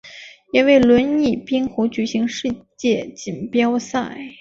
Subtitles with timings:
[0.51, 4.19] 也为轮椅冰壶举行世界锦标赛。